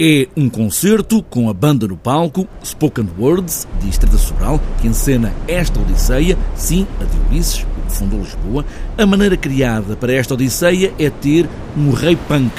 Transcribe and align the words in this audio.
É 0.00 0.26
um 0.34 0.48
concerto 0.48 1.22
com 1.22 1.50
a 1.50 1.52
banda 1.52 1.86
no 1.86 1.98
palco, 1.98 2.48
Spoken 2.64 3.10
Words, 3.18 3.68
de 3.78 3.90
Estrada 3.90 4.16
Sobral, 4.16 4.58
que 4.80 4.88
encena 4.88 5.34
esta 5.46 5.78
Odisseia, 5.78 6.38
sim, 6.56 6.86
a 6.98 7.04
de 7.04 7.28
Ulisses, 7.28 7.66
o 7.76 7.86
que 7.86 7.92
fundou 7.94 8.20
Lisboa. 8.20 8.64
A 8.96 9.04
maneira 9.04 9.36
criada 9.36 9.94
para 9.94 10.14
esta 10.14 10.32
Odisseia 10.32 10.94
é 10.98 11.10
ter 11.10 11.46
um 11.76 11.90
rei 11.90 12.16
punk, 12.16 12.54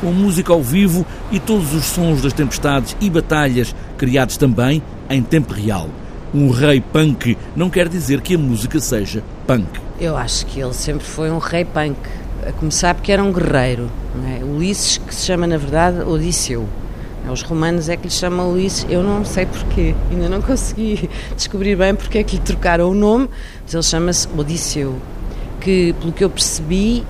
com 0.00 0.12
música 0.12 0.52
ao 0.52 0.62
vivo 0.62 1.04
e 1.32 1.40
todos 1.40 1.74
os 1.74 1.86
sons 1.86 2.22
das 2.22 2.32
tempestades 2.32 2.96
e 3.00 3.10
batalhas 3.10 3.74
criados 3.98 4.36
também 4.36 4.80
em 5.10 5.24
tempo 5.24 5.52
real. 5.52 5.88
Um 6.32 6.50
rei 6.50 6.80
punk 6.80 7.36
não 7.56 7.68
quer 7.68 7.88
dizer 7.88 8.20
que 8.20 8.36
a 8.36 8.38
música 8.38 8.78
seja 8.78 9.24
punk. 9.44 9.66
Eu 10.00 10.16
acho 10.16 10.46
que 10.46 10.60
ele 10.60 10.72
sempre 10.72 11.04
foi 11.04 11.32
um 11.32 11.38
rei 11.38 11.64
punk 11.64 11.98
a 12.46 12.52
começar 12.52 12.94
porque 12.94 13.10
era 13.10 13.22
um 13.22 13.32
guerreiro. 13.32 13.90
É? 14.38 14.44
Ulisses, 14.44 14.98
que 14.98 15.14
se 15.14 15.26
chama 15.26 15.46
na 15.46 15.56
verdade 15.56 16.00
Odisseu. 16.00 16.66
É, 17.26 17.30
os 17.30 17.42
romanos 17.42 17.88
é 17.88 17.96
que 17.96 18.04
lhe 18.04 18.10
chamam 18.10 18.52
Ulisses, 18.52 18.86
eu 18.88 19.02
não 19.02 19.24
sei 19.24 19.46
porquê, 19.46 19.94
ainda 20.10 20.28
não 20.28 20.40
consegui 20.40 21.10
descobrir 21.34 21.76
bem 21.76 21.94
porque 21.94 22.18
é 22.18 22.24
que 22.24 22.36
lhe 22.36 22.42
trocaram 22.42 22.90
o 22.90 22.94
nome, 22.94 23.28
mas 23.62 23.74
ele 23.74 23.82
chama-se 23.82 24.28
Odisseu. 24.36 24.96
Que, 25.60 25.94
pelo 25.94 26.12
que 26.12 26.22
eu 26.22 26.30
percebi, 26.30 27.04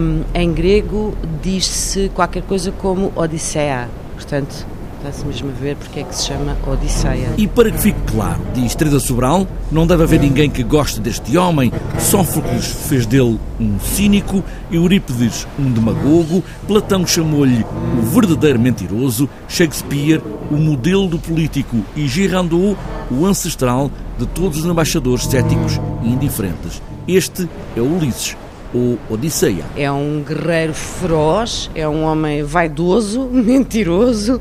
um, 0.00 0.22
em 0.32 0.52
grego 0.52 1.14
diz-se 1.42 2.10
qualquer 2.14 2.42
coisa 2.42 2.72
como 2.72 3.12
Odisseia. 3.14 3.88
Portanto, 4.14 4.66
Está-se 4.98 5.24
mesmo 5.24 5.50
a 5.50 5.52
ver 5.52 5.76
porque 5.76 6.00
é 6.00 6.02
que 6.02 6.12
se 6.12 6.26
chama 6.26 6.56
Odisseia. 6.66 7.32
E 7.38 7.46
para 7.46 7.70
que 7.70 7.78
fique 7.78 8.00
claro, 8.12 8.40
diz 8.52 8.74
Teresa 8.74 8.98
Sobral, 8.98 9.46
não 9.70 9.86
deve 9.86 10.02
haver 10.02 10.18
ninguém 10.18 10.50
que 10.50 10.64
goste 10.64 11.00
deste 11.00 11.38
homem. 11.38 11.72
Sófocles 12.00 12.66
fez 12.66 13.06
dele 13.06 13.38
um 13.60 13.78
cínico, 13.78 14.42
Eurípides 14.72 15.46
um 15.56 15.70
demagogo, 15.70 16.42
Platão 16.66 17.06
chamou-lhe 17.06 17.64
o 17.96 18.02
verdadeiro 18.06 18.58
mentiroso, 18.58 19.28
Shakespeare 19.48 20.20
o 20.50 20.56
modelo 20.56 21.06
do 21.06 21.18
político 21.18 21.76
e 21.94 22.08
Girardot 22.08 22.76
o 23.08 23.24
ancestral 23.24 23.92
de 24.18 24.26
todos 24.26 24.58
os 24.58 24.64
embaixadores 24.64 25.26
céticos 25.26 25.80
e 26.02 26.08
indiferentes. 26.08 26.82
Este 27.06 27.48
é 27.76 27.80
Ulisses, 27.80 28.36
ou 28.72 28.98
Odisseia. 29.08 29.64
É 29.76 29.90
um 29.90 30.22
guerreiro 30.22 30.74
feroz, 30.74 31.70
é 31.74 31.88
um 31.88 32.04
homem 32.04 32.42
vaidoso, 32.42 33.24
mentiroso. 33.32 34.40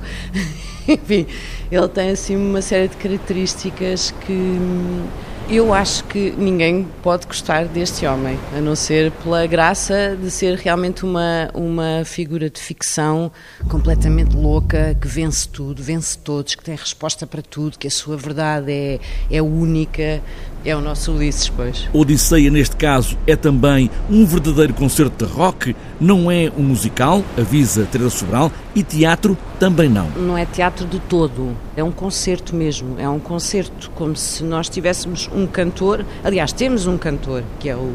Enfim, 0.87 1.25
ele 1.71 1.87
tem 1.89 2.11
assim 2.11 2.35
uma 2.35 2.61
série 2.61 2.87
de 2.87 2.95
características 2.95 4.13
que 4.25 4.31
hum, 4.31 5.05
eu 5.49 5.73
acho 5.73 6.03
que 6.05 6.33
ninguém 6.37 6.85
pode 7.01 7.25
gostar 7.25 7.65
deste 7.65 8.05
homem, 8.05 8.37
a 8.55 8.59
não 8.59 8.75
ser 8.75 9.11
pela 9.11 9.45
graça 9.47 10.17
de 10.21 10.29
ser 10.29 10.57
realmente 10.57 11.05
uma, 11.05 11.49
uma 11.53 12.03
figura 12.03 12.49
de 12.49 12.59
ficção 12.59 13.31
completamente 13.69 14.35
louca, 14.35 14.95
que 14.99 15.07
vence 15.07 15.47
tudo, 15.47 15.81
vence 15.81 16.17
todos, 16.17 16.53
que 16.53 16.63
tem 16.63 16.75
resposta 16.75 17.25
para 17.25 17.41
tudo, 17.41 17.77
que 17.77 17.87
a 17.87 17.91
sua 17.91 18.17
verdade 18.17 18.71
é, 18.71 18.99
é 19.31 19.41
única. 19.41 20.21
É 20.65 20.75
o 20.75 20.81
nosso 20.81 21.13
Ulisses, 21.13 21.47
pois. 21.47 21.87
Odisseia, 21.93 22.51
neste 22.51 22.75
caso, 22.75 23.17
é 23.25 23.37
também 23.37 23.89
um 24.09 24.25
verdadeiro 24.25 24.73
concerto 24.73 25.25
de 25.25 25.31
rock, 25.31 25.73
não 25.97 26.29
é 26.29 26.51
um 26.57 26.63
musical, 26.63 27.23
avisa 27.37 27.87
Teresa 27.89 28.09
Sobral, 28.09 28.51
e 28.75 28.83
teatro 28.83 29.37
também 29.59 29.87
não. 29.87 30.09
Não 30.09 30.37
é 30.37 30.45
teatro 30.45 30.85
de 30.85 30.99
todo, 30.99 31.55
é 31.77 31.83
um 31.83 31.91
concerto 31.91 32.55
mesmo, 32.55 32.95
é 32.97 33.07
um 33.07 33.19
concerto 33.19 33.91
como 33.91 34.15
se 34.15 34.43
nós 34.43 34.67
tivéssemos 34.67 35.29
um 35.31 35.45
cantor, 35.45 36.03
aliás, 36.23 36.51
temos 36.51 36.87
um 36.87 36.97
cantor, 36.97 37.43
que 37.59 37.69
é 37.69 37.75
o 37.75 37.93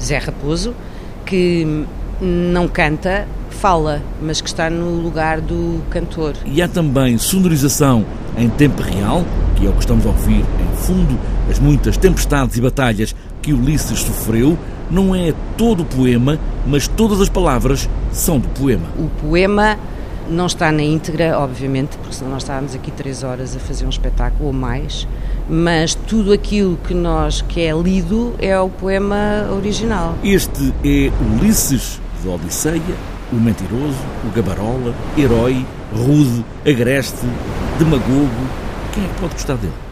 Zé 0.00 0.18
Raposo, 0.18 0.72
que 1.26 1.84
não 2.20 2.68
canta, 2.68 3.26
fala, 3.50 4.00
mas 4.22 4.40
que 4.40 4.48
está 4.48 4.70
no 4.70 5.02
lugar 5.02 5.40
do 5.40 5.82
cantor. 5.90 6.34
E 6.46 6.62
há 6.62 6.68
também 6.68 7.18
sonorização 7.18 8.06
em 8.38 8.48
tempo 8.48 8.80
real, 8.80 9.24
que 9.56 9.66
é 9.66 9.68
o 9.68 9.72
que 9.72 9.80
estamos 9.80 10.06
a 10.06 10.10
ouvir 10.10 10.44
em 10.44 10.76
fundo, 10.76 11.18
as 11.50 11.58
muitas 11.58 11.96
tempestades 11.96 12.56
e 12.56 12.60
batalhas 12.60 13.12
que 13.42 13.52
Ulisses 13.52 14.02
sofreu, 14.02 14.56
não 14.88 15.12
é 15.12 15.34
todo 15.56 15.82
o 15.82 15.84
poema, 15.84 16.38
mas 16.64 16.86
todas 16.86 17.20
as 17.20 17.28
palavras 17.28 17.90
são 18.12 18.38
do 18.38 18.46
poema. 18.50 18.86
O 18.96 19.08
poema 19.20 19.76
não 20.28 20.46
está 20.46 20.70
na 20.72 20.82
íntegra, 20.82 21.38
obviamente, 21.38 21.96
porque 21.98 22.14
senão 22.14 22.32
nós 22.32 22.42
estávamos 22.42 22.74
aqui 22.74 22.90
três 22.90 23.22
horas 23.22 23.56
a 23.56 23.58
fazer 23.58 23.86
um 23.86 23.88
espetáculo 23.88 24.46
ou 24.46 24.52
mais, 24.52 25.06
mas 25.48 25.94
tudo 25.94 26.32
aquilo 26.32 26.76
que 26.76 26.94
nós 26.94 27.42
que 27.42 27.60
é 27.60 27.72
lido 27.72 28.34
é 28.38 28.58
o 28.58 28.68
poema 28.68 29.48
original. 29.52 30.14
Este 30.22 30.72
é 30.84 31.10
Ulisses 31.34 32.00
de 32.22 32.28
Odisseia, 32.28 32.80
o 33.32 33.36
mentiroso, 33.36 33.98
o 34.24 34.30
gabarola, 34.34 34.94
herói, 35.16 35.64
rude, 35.92 36.44
agreste, 36.68 37.26
demagogo. 37.78 38.30
Quem 38.92 39.04
é 39.04 39.08
que 39.08 39.20
pode 39.20 39.34
gostar 39.34 39.56
dele? 39.56 39.85